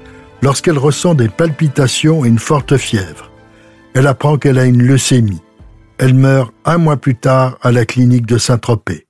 lorsqu'elle 0.43 0.77
ressent 0.77 1.15
des 1.15 1.31
palpitations 1.31 2.27
et 2.27 2.29
une 2.29 2.39
forte 2.39 2.77
fièvre. 2.77 3.31
Elle 3.95 4.07
apprend 4.07 4.37
qu'elle 4.37 4.59
a 4.59 4.67
une 4.67 4.83
leucémie. 4.83 5.41
Elle 5.97 6.15
meurt 6.15 6.53
un 6.67 6.77
mois 6.77 6.99
plus 6.99 7.15
tard 7.17 7.57
à 7.63 7.73
la 7.73 7.87
clinique 7.87 8.27
de 8.27 8.37
Saint-Tropez. 8.37 9.07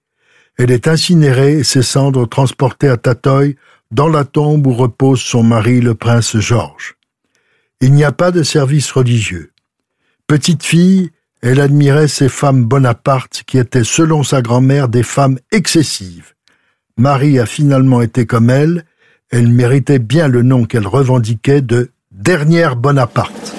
Elle 0.57 0.71
est 0.71 0.87
incinérée 0.87 1.59
et 1.59 1.65
ses 1.65 1.83
cendres 1.83 2.29
transportées 2.29 2.89
à 2.89 2.97
Tatoï 2.97 3.57
dans 3.91 4.09
la 4.09 4.25
tombe 4.25 4.67
où 4.67 4.73
repose 4.73 5.21
son 5.21 5.43
mari 5.43 5.81
le 5.81 5.95
prince 5.95 6.39
Georges. 6.39 6.97
Il 7.81 7.93
n'y 7.93 8.05
a 8.05 8.13
pas 8.13 8.31
de 8.31 8.43
service 8.43 8.91
religieux. 8.93 9.53
Petite 10.27 10.63
fille, 10.63 11.11
elle 11.41 11.61
admirait 11.61 12.09
ces 12.09 12.29
femmes 12.29 12.65
Bonaparte 12.65 13.45
qui 13.47 13.59
étaient, 13.59 13.85
selon 13.85 14.23
sa 14.23 14.43
grand-mère, 14.43 14.89
des 14.89 15.03
femmes 15.03 15.39
excessives. 15.53 16.35
Marie 16.97 17.39
a 17.39 17.47
finalement 17.47 18.03
été 18.03 18.27
comme 18.27 18.51
elle, 18.51 18.85
elle 19.31 19.49
méritait 19.49 20.01
bien 20.01 20.27
le 20.27 20.43
nom 20.43 20.65
qu'elle 20.65 20.87
revendiquait 20.87 21.61
de 21.61 21.91
dernière 22.11 22.77
Bonaparte. 22.77 23.55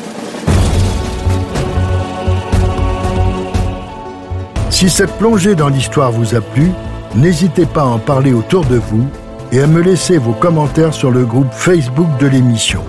Si 4.70 4.89
cette 4.89 5.18
plongée 5.18 5.56
dans 5.56 5.70
l'histoire 5.70 6.12
vous 6.12 6.36
a 6.36 6.42
plu, 6.42 6.70
n'hésitez 7.15 7.65
pas 7.65 7.82
à 7.82 7.86
en 7.86 8.00
parler 8.00 8.34
autour 8.34 8.65
de 8.65 8.76
vous 8.76 9.10
et 9.52 9.62
à 9.62 9.68
me 9.68 9.82
laisser 9.82 10.18
vos 10.18 10.34
commentaires 10.34 10.94
sur 10.94 11.12
le 11.12 11.26
groupe 11.26 11.52
Facebook 11.52 12.08
de 12.20 12.28
l'émission. 12.28 12.82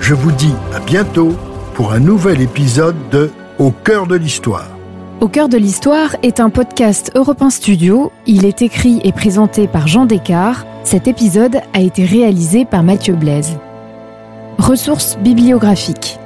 Je 0.00 0.14
vous 0.14 0.32
dis 0.32 0.54
à 0.74 0.80
bientôt 0.80 1.32
pour 1.74 1.92
un 1.92 2.00
nouvel 2.00 2.40
épisode 2.40 2.96
de 3.10 3.30
Au 3.58 3.70
cœur 3.70 4.06
de 4.06 4.16
l'histoire. 4.16 4.68
Au 5.20 5.28
cœur 5.28 5.48
de 5.48 5.56
l'histoire 5.56 6.14
est 6.22 6.40
un 6.40 6.50
podcast 6.50 7.10
Europe 7.14 7.42
Studio. 7.50 8.12
Il 8.26 8.44
est 8.44 8.62
écrit 8.62 9.00
et 9.02 9.12
présenté 9.12 9.66
par 9.66 9.88
Jean 9.88 10.04
Descartes. 10.04 10.66
Cet 10.84 11.08
épisode 11.08 11.60
a 11.72 11.80
été 11.80 12.04
réalisé 12.04 12.64
par 12.64 12.82
Mathieu 12.82 13.14
Blaise. 13.14 13.58
Ressources 14.58 15.16
bibliographiques. 15.18 16.18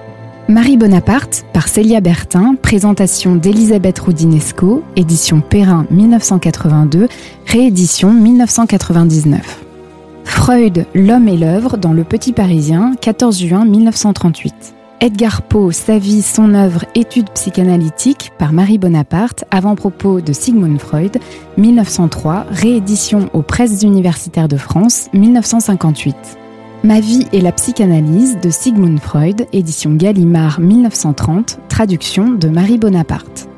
Marie 0.49 0.77
Bonaparte 0.77 1.45
par 1.53 1.69
Célia 1.69 2.01
Bertin, 2.01 2.57
présentation 2.61 3.37
d'Elisabeth 3.37 4.01
Roudinesco, 4.01 4.83
édition 4.97 5.41
Perrin 5.41 5.87
1982, 5.91 7.09
réédition 7.47 8.13
1999. 8.13 9.70
Freud, 10.41 10.87
L'homme 10.95 11.29
et 11.29 11.37
l'œuvre 11.37 11.77
dans 11.77 11.93
Le 11.93 12.03
Petit 12.03 12.33
Parisien, 12.33 12.95
14 12.99 13.39
juin 13.39 13.67
1938. 13.67 14.75
Edgar 15.03 15.43
Poe, 15.43 15.71
sa 15.71 15.99
vie, 15.99 16.23
son 16.23 16.55
œuvre, 16.55 16.87
études 16.95 17.29
psychanalytiques 17.35 18.33
par 18.39 18.55
Marie 18.55 18.79
Bonaparte, 18.79 19.45
avant-propos 19.51 20.23
de 20.23 20.33
Sigmund 20.33 20.81
Freud, 20.81 21.19
1903, 21.59 22.47
réédition 22.51 23.29
aux 23.35 23.43
presses 23.43 23.83
universitaires 23.83 24.49
de 24.49 24.57
France, 24.57 25.11
1958. 25.13 26.17
Ma 26.85 27.01
vie 27.01 27.27
et 27.35 27.43
la 27.43 27.53
psychanalyse 27.53 28.39
de 28.41 28.49
Sigmund 28.49 28.99
Freud, 28.99 29.47
édition 29.53 29.93
Gallimard 29.93 30.59
1930, 30.59 31.59
traduction 31.69 32.31
de 32.31 32.49
Marie 32.49 32.79
Bonaparte. 32.79 33.51